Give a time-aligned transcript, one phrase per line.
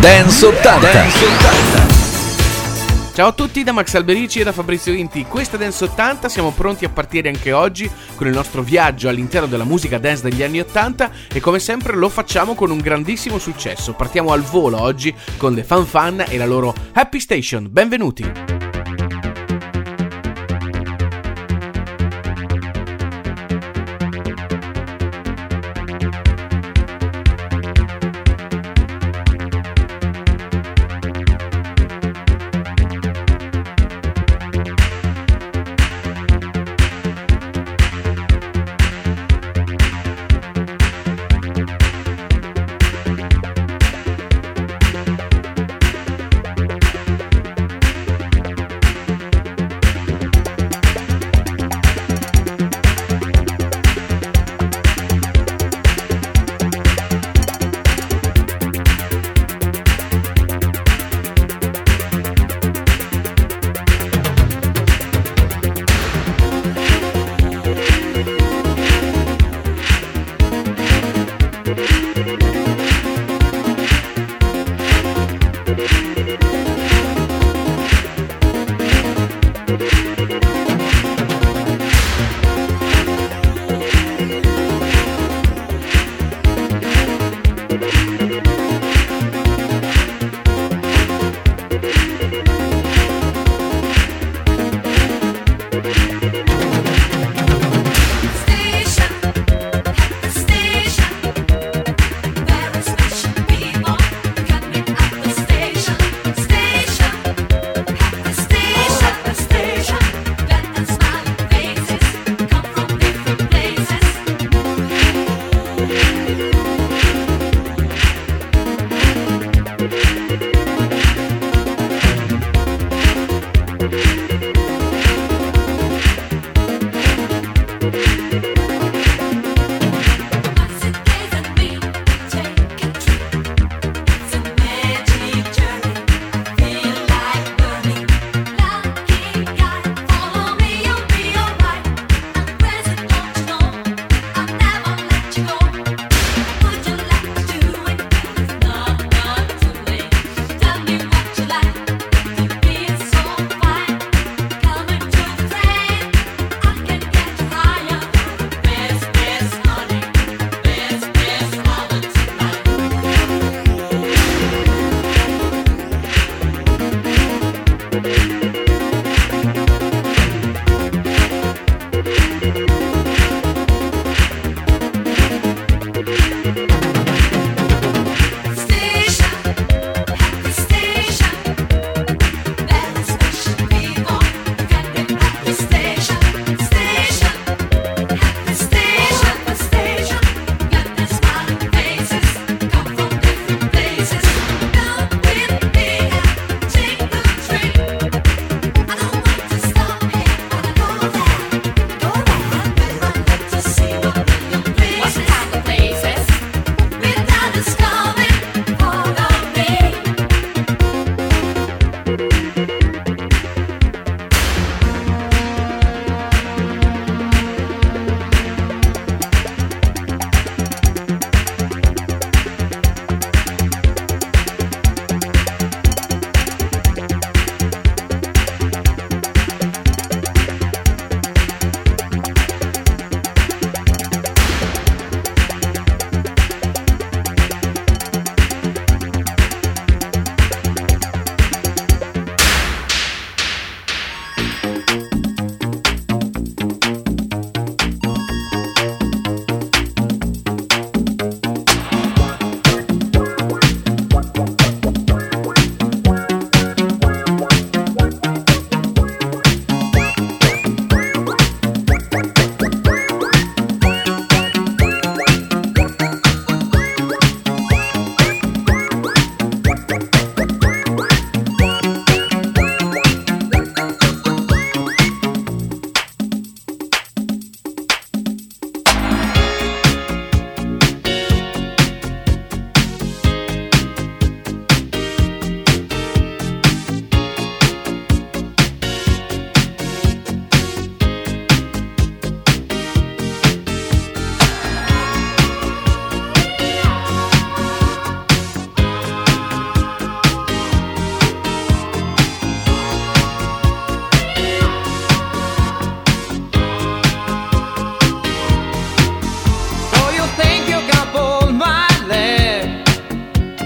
[0.00, 0.92] Dance 80.
[0.92, 3.12] Dance 80.
[3.12, 5.26] Ciao a tutti da Max Alberici e da Fabrizio Inti.
[5.26, 9.64] Questa Dance 80 siamo pronti a partire anche oggi con il nostro viaggio all'interno della
[9.64, 13.92] musica dance degli anni 80 e come sempre lo facciamo con un grandissimo successo.
[13.92, 17.68] Partiamo al volo oggi con The Fan Fan e la loro Happy Station.
[17.70, 18.59] Benvenuti.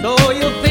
[0.05, 0.64] know you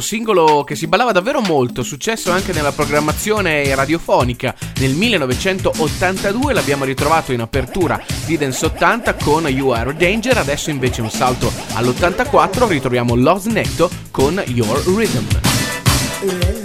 [0.00, 4.54] Singolo che si ballava davvero molto, successo anche nella programmazione radiofonica.
[4.80, 11.00] Nel 1982 l'abbiamo ritrovato in apertura di Dance 80 con You Are Danger, adesso invece
[11.00, 16.63] un salto all'84 ritroviamo Lost Necto con Your Rhythm.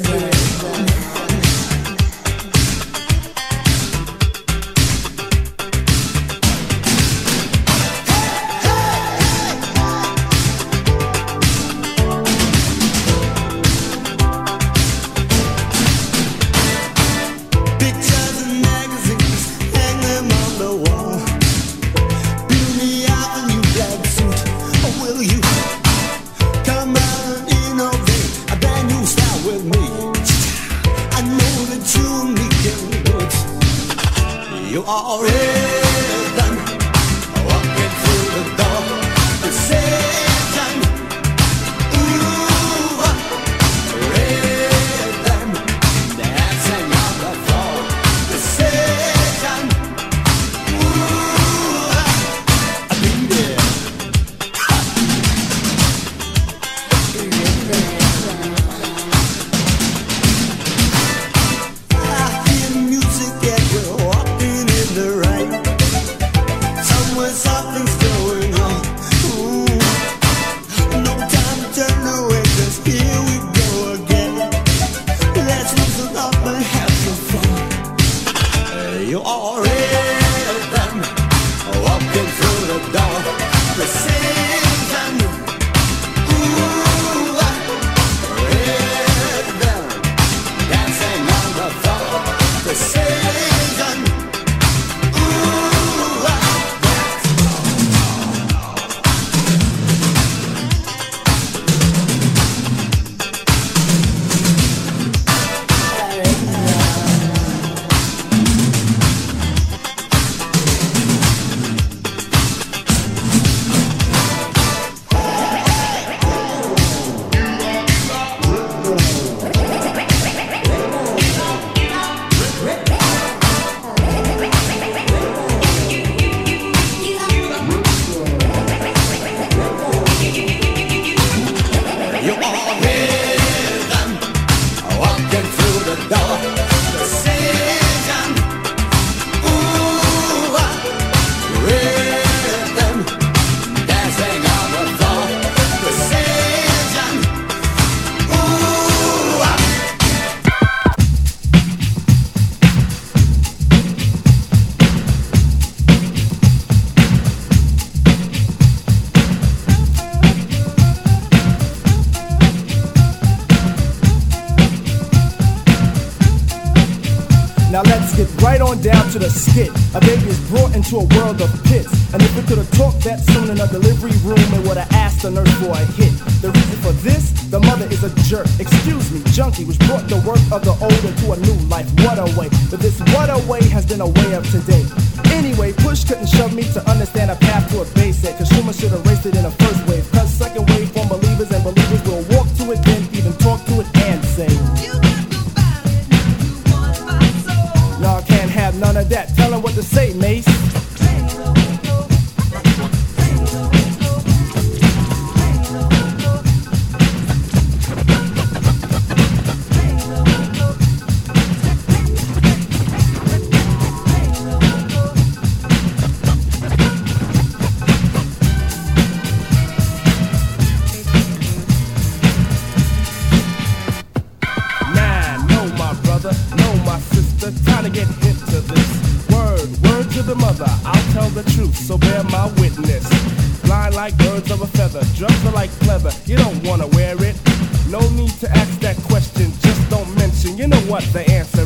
[170.91, 171.18] Is brought into a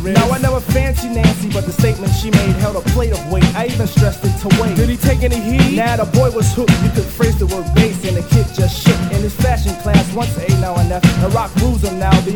[0.07, 0.15] is.
[0.15, 3.45] Now I never fancy Nancy, but the statement she made held a plate of weight.
[3.55, 4.75] I even stressed it to wait.
[4.75, 5.75] Did he take any heat?
[5.75, 6.71] Nah, the boy was hooked.
[6.83, 8.99] You could phrase the word base, and the kid just shook.
[9.11, 10.35] In his fashion class, once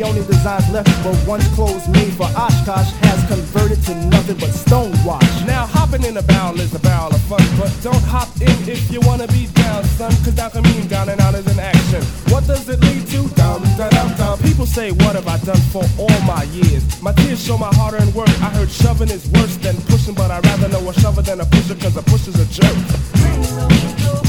[0.08, 5.46] only designs left were once clothes made for Oshkosh has converted to nothing but stonewash.
[5.46, 8.90] Now hopping in a barrel is a barrel of fun, but don't hop in if
[8.90, 10.10] you wanna be down, son.
[10.24, 12.02] Cause down can mean down and out is an action.
[12.32, 13.28] What does it lead to?
[13.34, 14.38] Dum da dum dum.
[14.38, 16.82] People say, what have I done for all my years?
[17.02, 18.30] My tears show my hard earned work.
[18.40, 21.44] I heard shoving is worse than pushing, but I'd rather know a shover than a
[21.44, 24.27] pusher, cause a pusher's a jerk.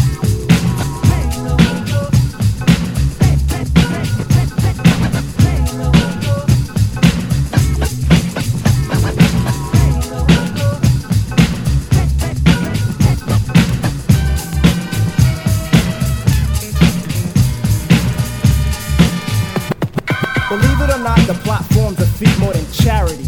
[21.04, 23.24] Not, the plot forms a more than charity.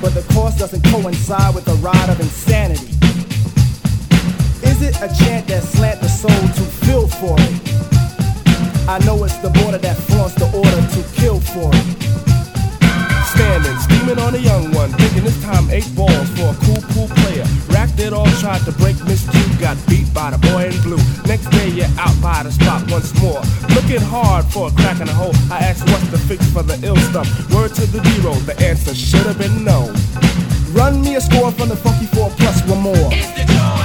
[0.00, 2.88] But the course doesn't coincide with the ride of insanity.
[4.66, 8.88] Is it a chant that slant the soul to feel for it?
[8.88, 12.11] I know it's the border that flaunts the order to kill for it.
[13.52, 17.08] Standing, steaming on a young one, thinking this time eight balls for a cool, cool
[17.20, 17.44] player.
[17.68, 20.96] Racked it all, tried to break Miss Two, got beat by the boy in blue.
[21.28, 23.42] Next day you're out by the spot once more.
[23.76, 25.36] Looking hard for a crack in the hole.
[25.52, 27.28] I asked what's the fix for the ill stuff.
[27.52, 29.92] Word to the zero, the answer should have been no.
[30.72, 33.10] Run me a score from the funky four plus one more.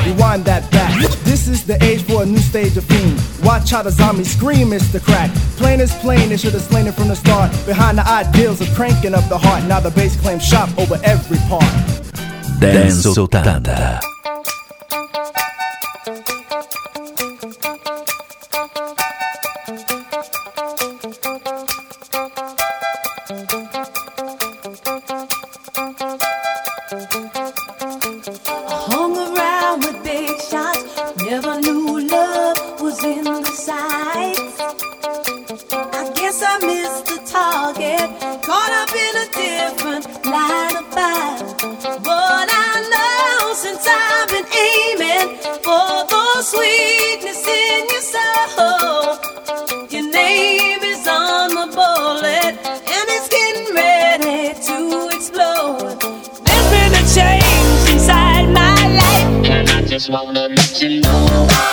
[0.07, 0.95] Rewind that back.
[1.27, 3.19] This is the age for a new stage of fiend.
[3.47, 5.01] Watch how the zombies scream, Mr.
[5.01, 5.33] Crack.
[5.55, 7.49] Plain is plain, they should have slain it from the start.
[7.65, 9.63] Behind the ideals of cranking up the heart.
[9.63, 11.63] Now the bass claims shop over every part.
[12.59, 14.16] Dance 80.
[60.09, 61.66] Wanna let you know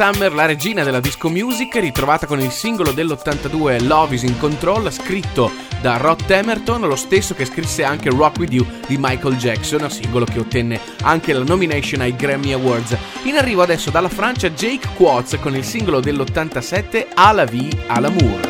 [0.00, 4.90] Summer, la regina della disco music, ritrovata con il singolo dell'82 Love is in Control,
[4.90, 9.90] scritto da Rod Temerton, lo stesso che scrisse anche Rock With You di Michael Jackson,
[9.90, 12.96] singolo che ottenne anche la nomination ai Grammy Awards.
[13.24, 18.00] In arrivo adesso dalla Francia Jake Quatz con il singolo dell'87 A la vie, à
[18.00, 18.49] l'amour.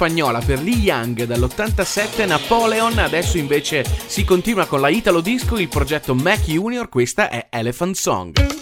[0.00, 5.68] Spagnola per Lee Young dall'87 Napoleon, adesso invece si continua con la Italo Disco, il
[5.68, 8.59] progetto Mac Junior, questa è Elephant Song.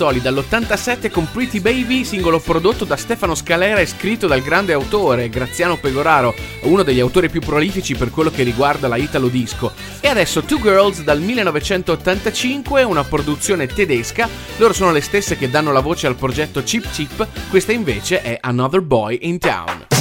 [0.00, 5.28] Pozzoli dall'87 con Pretty Baby, singolo prodotto da Stefano Scalera e scritto dal grande autore
[5.28, 9.72] Graziano Pegoraro, uno degli autori più prolifici per quello che riguarda la Italo Disco.
[10.00, 15.70] E adesso Two Girls dal 1985, una produzione tedesca, loro sono le stesse che danno
[15.70, 19.99] la voce al progetto Chip Chip, questa invece è Another Boy in Town.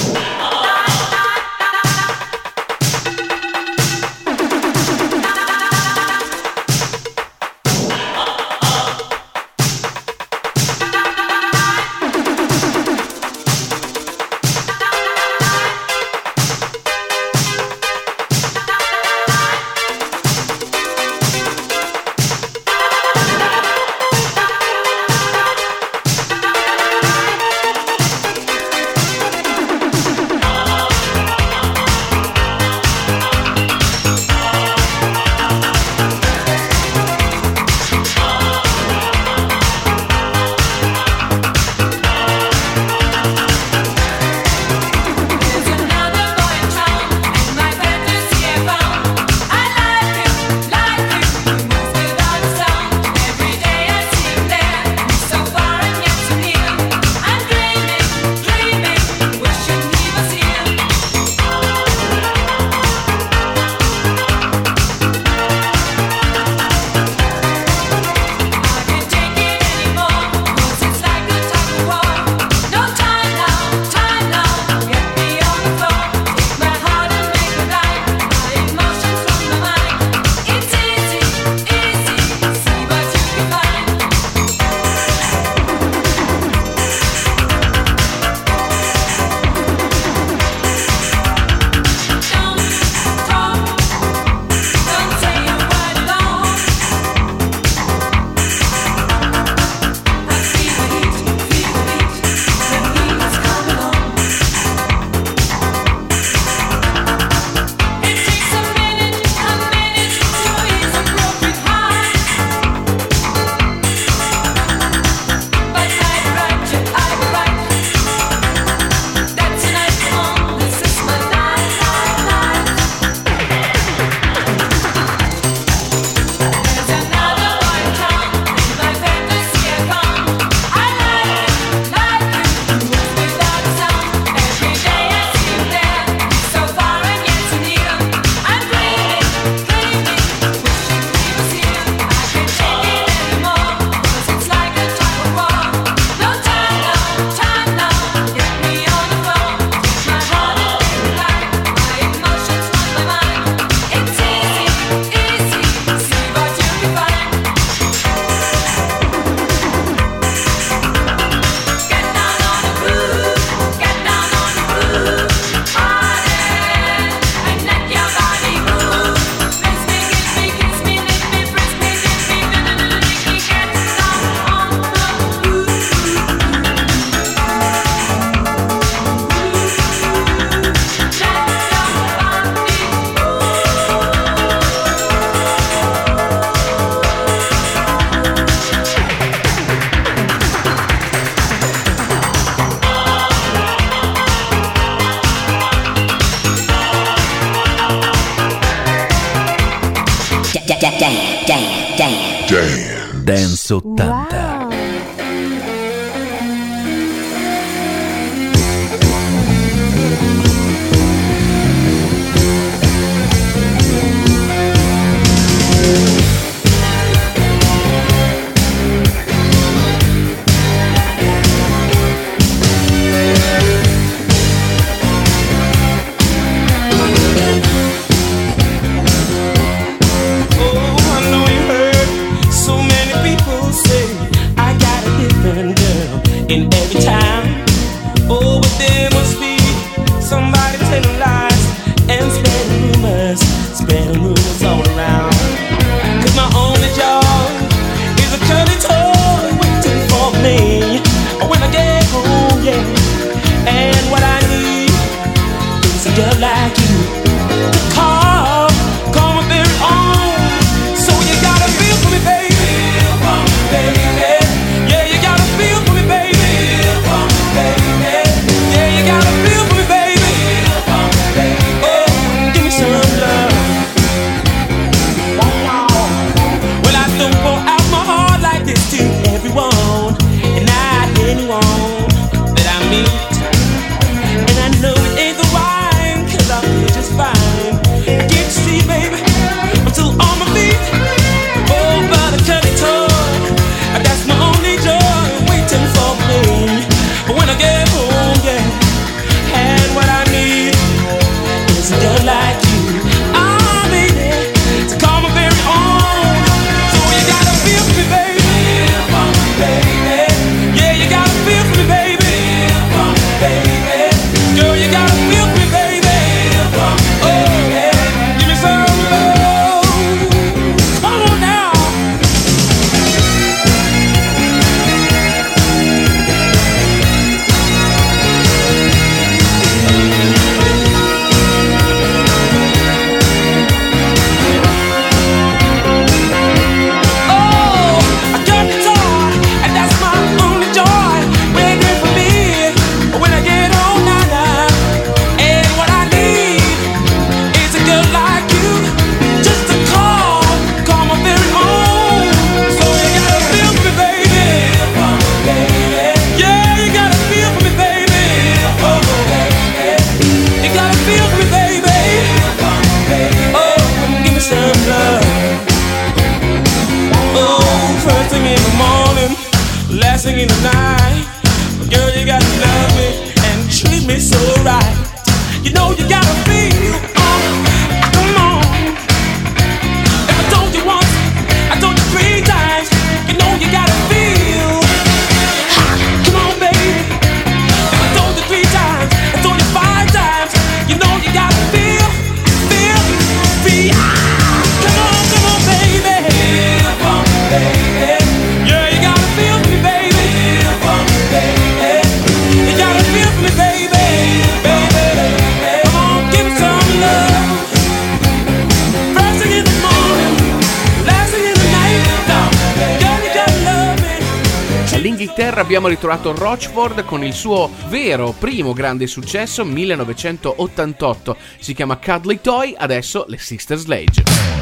[415.99, 421.35] Ritrovato Rochford con il suo vero primo grande successo 1988.
[421.59, 424.58] Si chiama Cuddly Toy, adesso le Sister Sledge.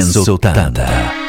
[0.00, 1.19] Dance 80.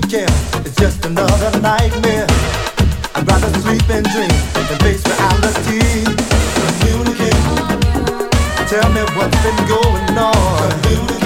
[0.00, 0.24] to.
[0.64, 2.26] It's just another nightmare.
[3.14, 6.04] I'd rather sleep and dream than face reality.
[6.80, 7.42] Communicate.
[8.68, 10.82] Tell me what's been going on.
[10.82, 11.21] Communicate.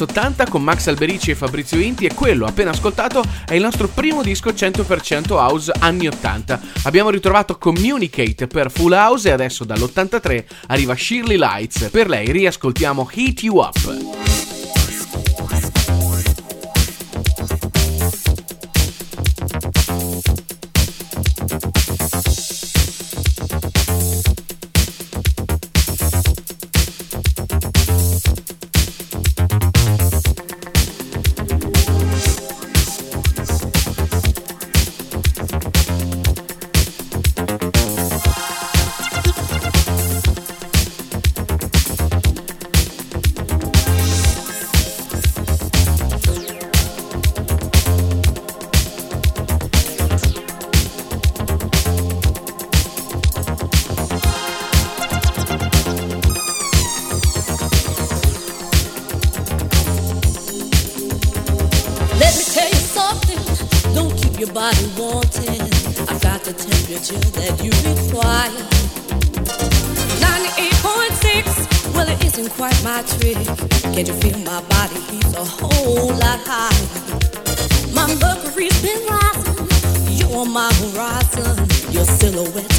[0.00, 4.22] 80 con Max Alberici e Fabrizio Inti e quello appena ascoltato è il nostro primo
[4.22, 6.60] disco 100% house anni 80.
[6.84, 11.88] Abbiamo ritrovato Communicate per Full House e adesso dall'83 arriva Shirley Lights.
[11.90, 13.89] Per lei riascoltiamo Heat You Up.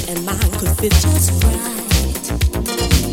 [0.09, 1.71] and mine could fit just right.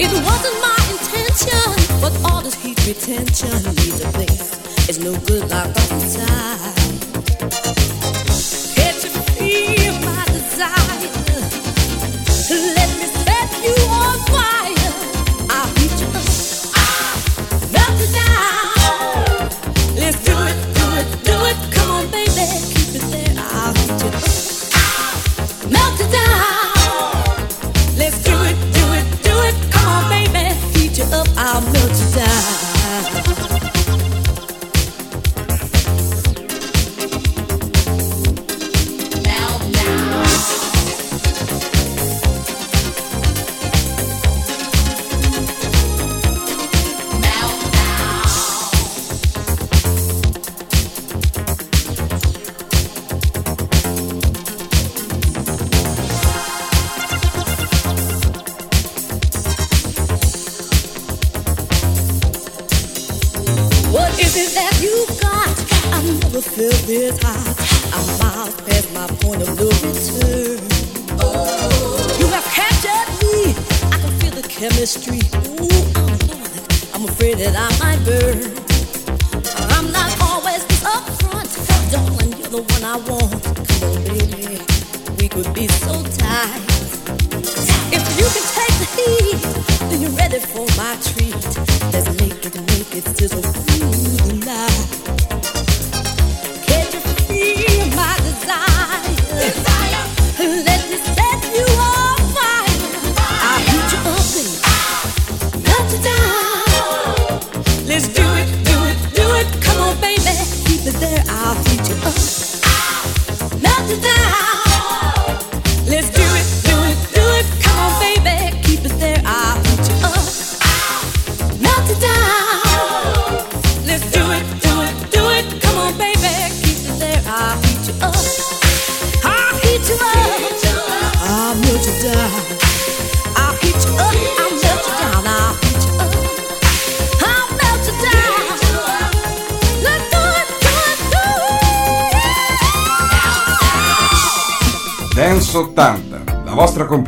[0.00, 4.88] It wasn't my intention, but all this heat retention leaves a place.
[4.88, 6.74] It's no good like outside.
[8.76, 10.98] Can't you feel my desire?
[12.76, 12.97] Let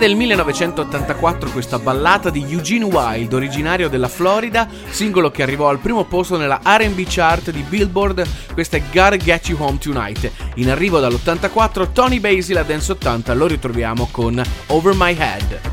[0.00, 6.04] del 1984 questa ballata di Eugene Wilde, originario della Florida, singolo che arrivò al primo
[6.04, 10.32] posto nella RB chart di Billboard, questa è Gotta Get You Home Tonight.
[10.54, 15.69] In arrivo dall'84 Tony Basil a Dance 80 lo ritroviamo con Over My Head.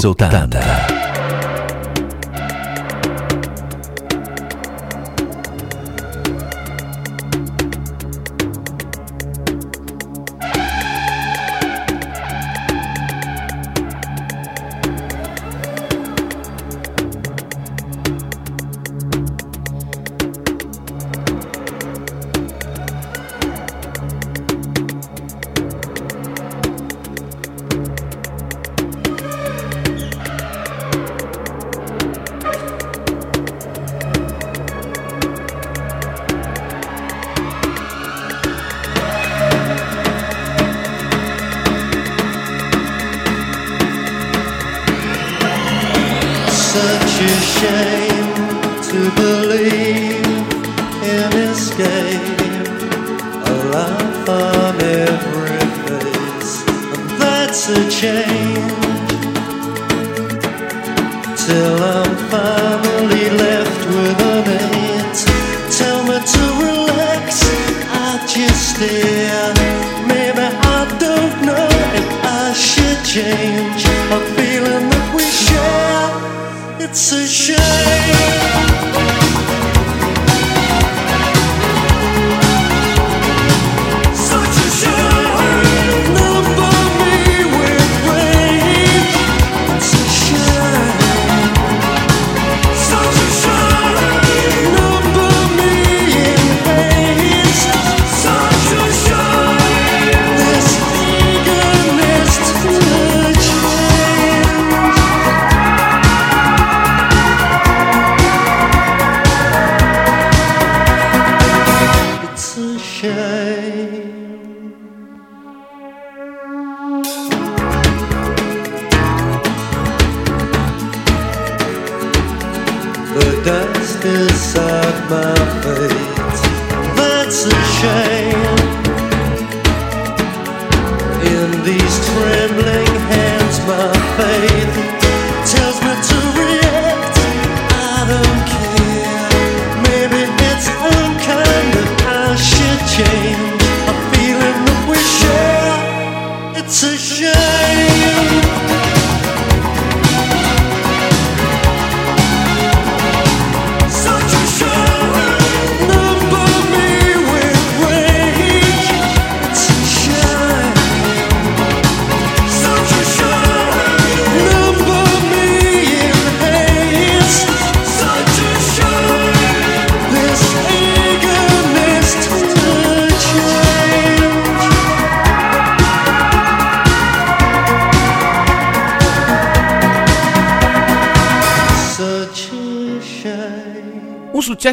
[0.00, 0.97] 80.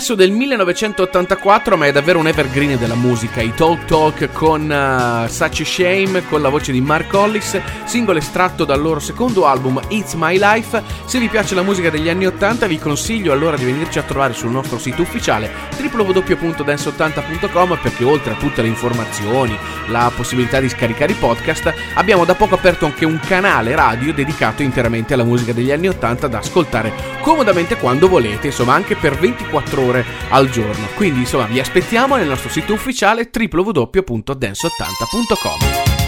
[0.05, 3.41] Successo del 1984, ma è davvero un evergreen della musica.
[3.41, 8.19] I Talk Talk con uh, Such a Shame, con la voce di Mark Hollis, singolo
[8.19, 10.81] estratto dal loro secondo album It's My Life.
[11.05, 14.33] Se vi piace la musica degli anni 80, vi consiglio allora di venirci a trovare
[14.33, 21.11] sul nostro sito ufficiale www.dance80.com perché oltre a tutte le informazioni, la possibilità di scaricare
[21.11, 25.71] i podcast, abbiamo da poco aperto anche un canale radio dedicato interamente alla musica degli
[25.71, 30.87] anni 80 da ascoltare comodamente quando volete, insomma anche per 24 ore al giorno.
[30.95, 36.04] Quindi insomma vi aspettiamo nel nostro sito ufficiale www.dance80.com.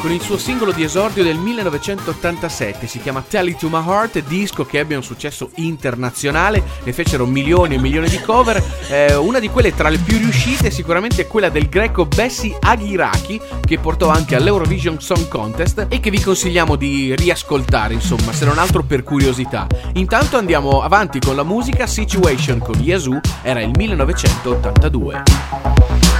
[0.00, 4.22] con il suo singolo di esordio del 1987, si chiama Tell It To My Heart,
[4.24, 9.38] disco che ebbe un successo internazionale, ne fecero milioni e milioni di cover, eh, una
[9.38, 14.36] di quelle tra le più riuscite sicuramente quella del greco Bessie Aghiraki, che portò anche
[14.36, 19.66] all'Eurovision Song Contest e che vi consigliamo di riascoltare, insomma, se non altro per curiosità.
[19.94, 26.17] Intanto andiamo avanti con la musica Situation con Yazoo, era il 1982.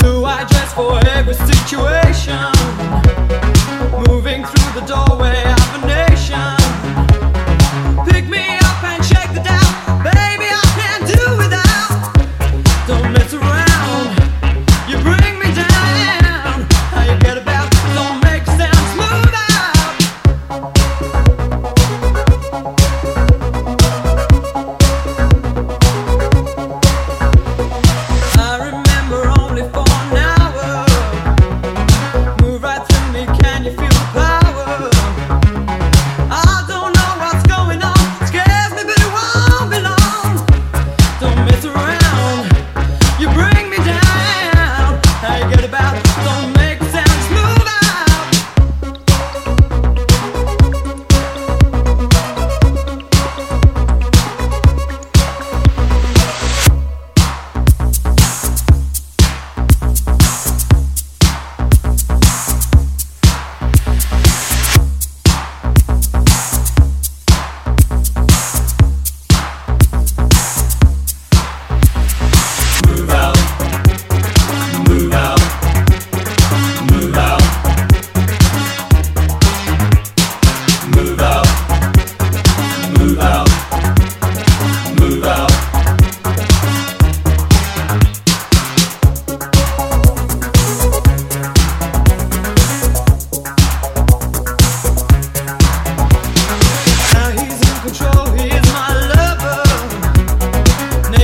[0.00, 2.38] Blue eye dress for every situation.
[4.08, 5.59] Moving through the doorway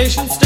[0.06, 0.45] Conversation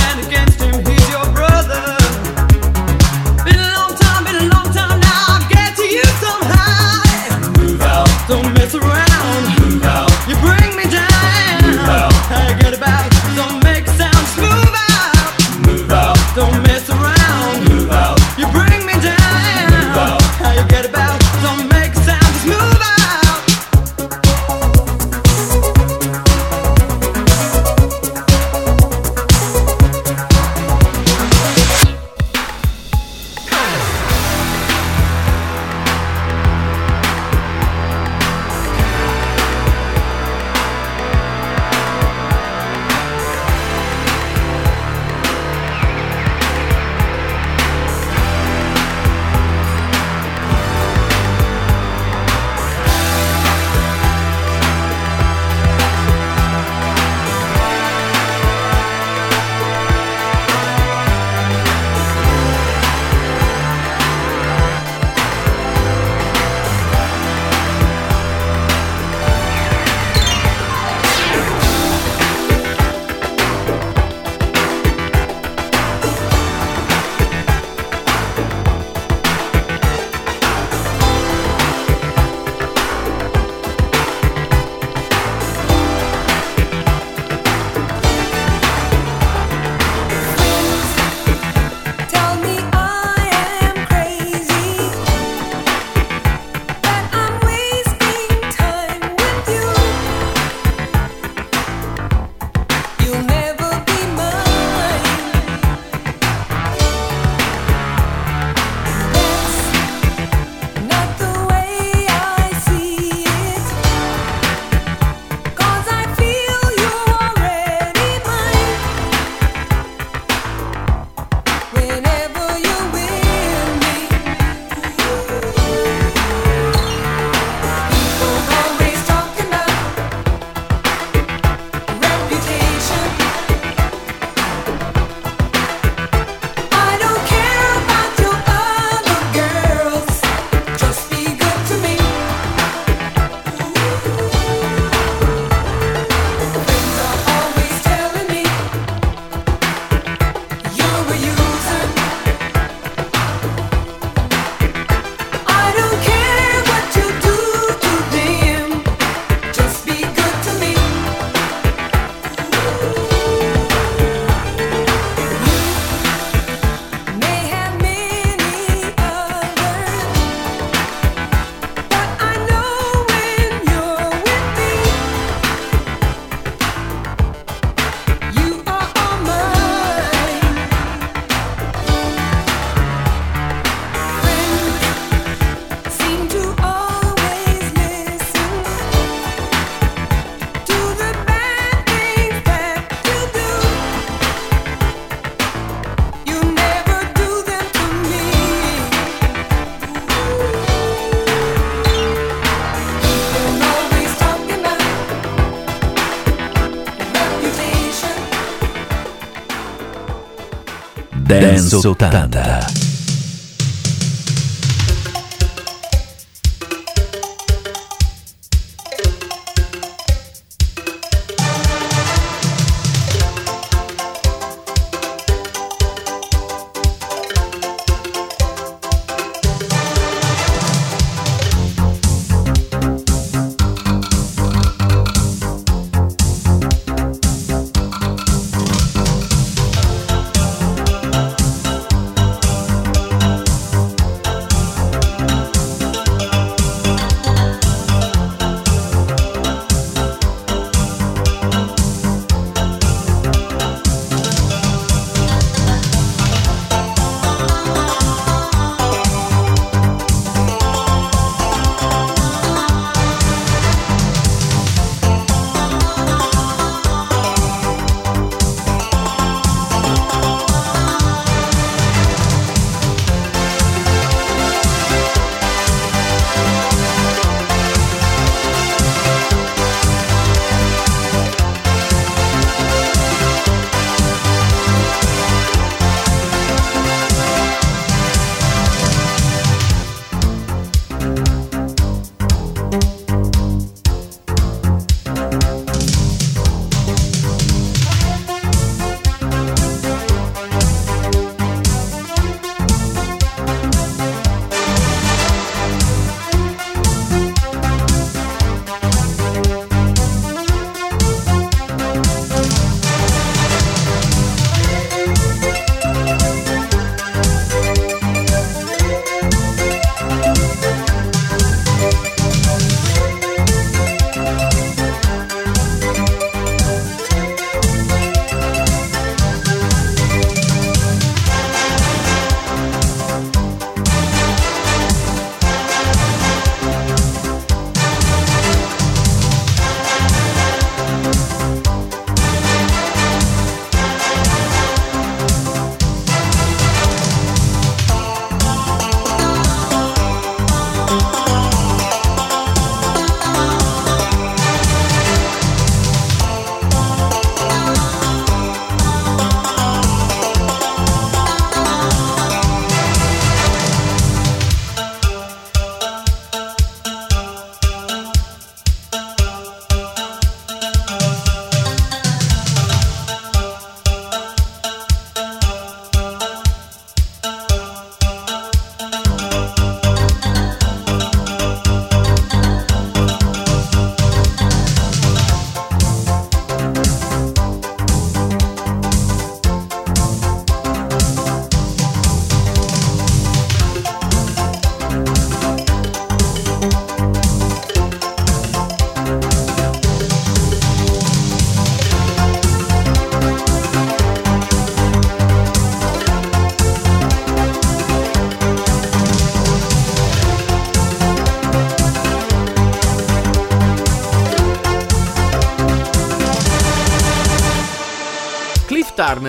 [211.70, 212.10] Dance 80.
[212.10, 212.79] Cliff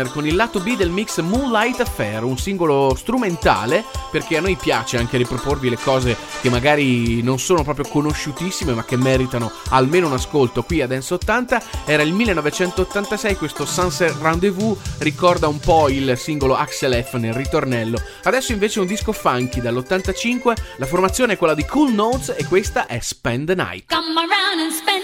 [0.02, 4.56] Turner con il lato B del mix Moonlight Affair, un singolo strumentale perché a noi
[4.56, 10.08] piace anche riproporvi le cose che magari non sono proprio conosciutissime ma che meritano almeno
[10.08, 11.62] un ascolto qui a Dance 80.
[11.86, 18.02] Era il 1986, questo Sunset Rendezvous ricorda un po' il singolo Axel F nel ritornello.
[18.24, 22.86] Adesso invece un disco funky dall'85, la formazione è quella di Cool Notes e questa
[22.88, 23.94] è Spend the Night.
[23.94, 25.04] Come around and spend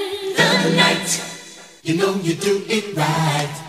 [0.64, 1.22] the night.
[1.84, 3.67] You know you do it right.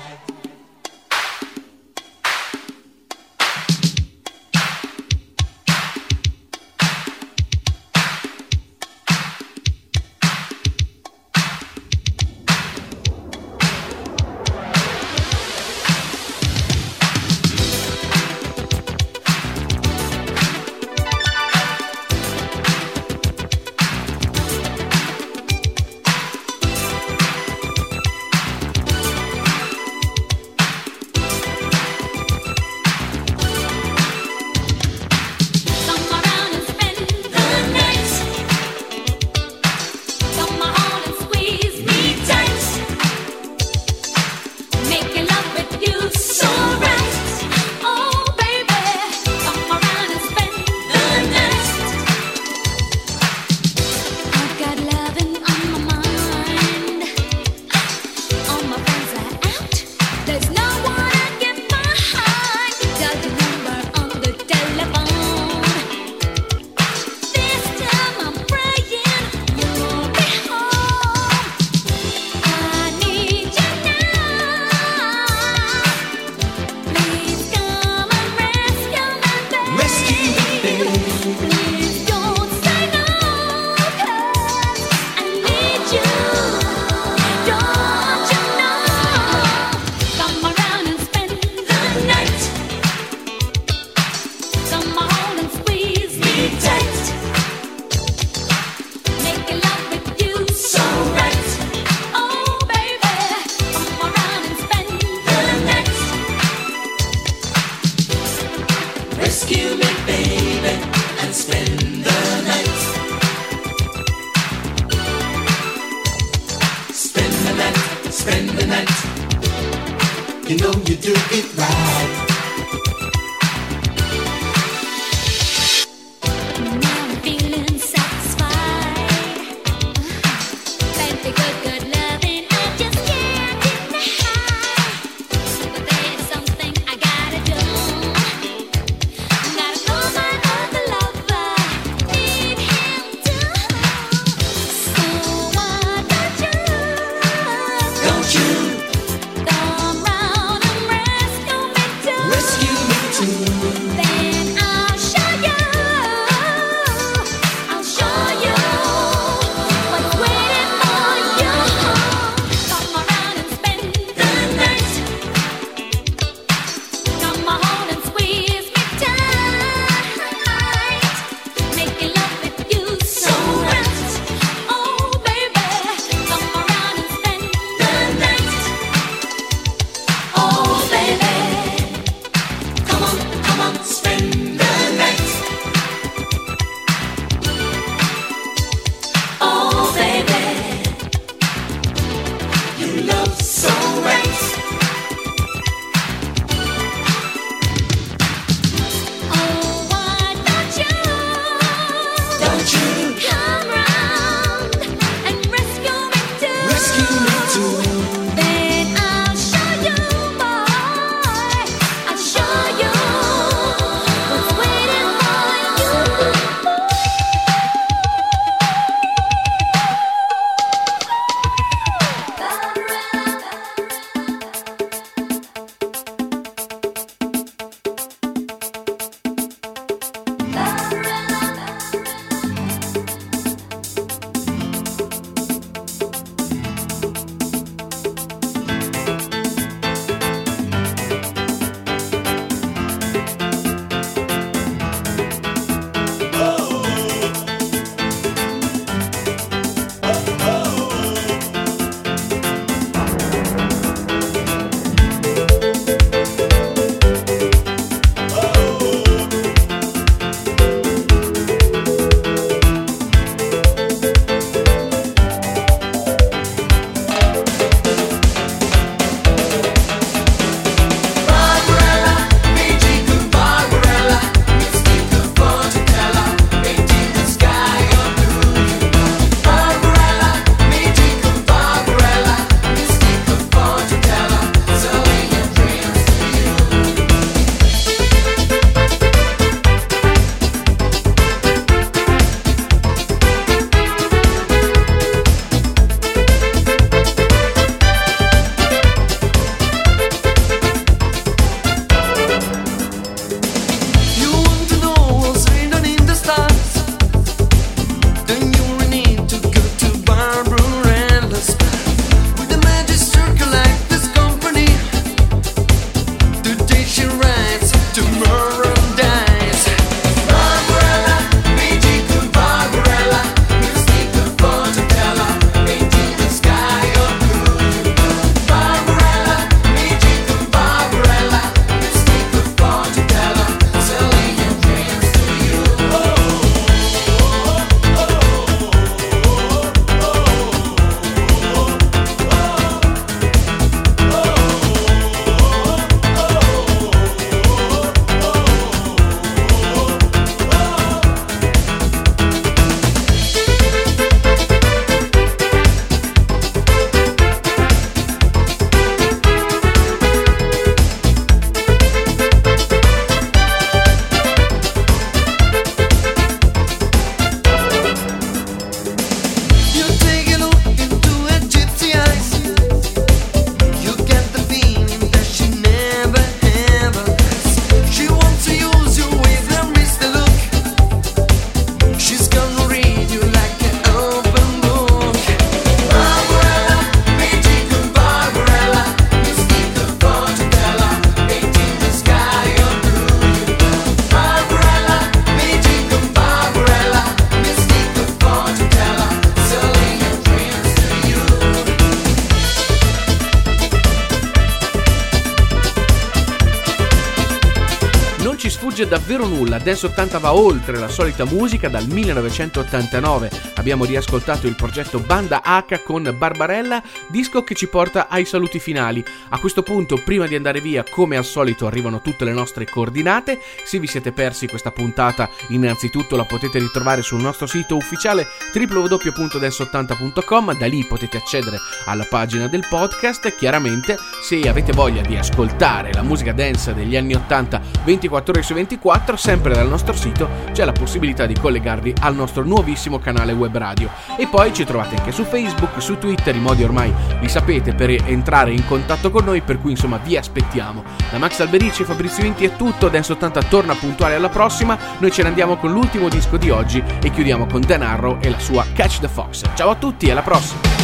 [409.68, 413.30] Dance 80 va oltre la solita musica dal 1989.
[413.56, 419.04] Abbiamo riascoltato il progetto Banda H con Barbarella, disco che ci porta ai saluti finali.
[419.28, 423.40] A questo punto, prima di andare via, come al solito, arrivano tutte le nostre coordinate.
[423.62, 430.56] Se vi siete persi questa puntata, innanzitutto la potete ritrovare sul nostro sito ufficiale www.dance80.com,
[430.56, 433.36] da lì potete accedere alla pagina del podcast.
[433.36, 438.54] Chiaramente, se avete voglia di ascoltare la musica dance degli anni 80 24 ore su
[438.54, 443.56] 24, sempre dal nostro sito c'è la possibilità di collegarvi al nostro nuovissimo canale web
[443.56, 443.90] radio.
[444.16, 447.90] E poi ci trovate anche su Facebook, su Twitter, i modi ormai li sapete per
[447.90, 450.84] entrare in contatto con noi, per cui insomma vi aspettiamo.
[451.10, 455.10] Da Max Alberici e Fabrizio Inti è tutto, Dance 80 torna puntuale alla prossima, noi
[455.10, 458.38] ce ne andiamo con l'ultimo disco di oggi e chiudiamo con Dan Arrow e la
[458.38, 459.42] sua Catch the Fox.
[459.54, 460.77] Ciao a tutti, alla prossima!